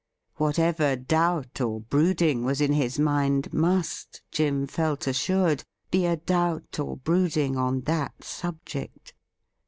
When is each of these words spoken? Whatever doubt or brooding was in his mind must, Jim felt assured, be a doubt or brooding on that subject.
Whatever 0.37 0.95
doubt 0.95 1.61
or 1.61 1.79
brooding 1.81 2.43
was 2.43 2.59
in 2.59 2.73
his 2.73 2.97
mind 2.97 3.53
must, 3.53 4.23
Jim 4.31 4.65
felt 4.65 5.05
assured, 5.05 5.63
be 5.91 6.07
a 6.07 6.17
doubt 6.17 6.79
or 6.79 6.97
brooding 6.97 7.55
on 7.55 7.81
that 7.81 8.23
subject. 8.23 9.13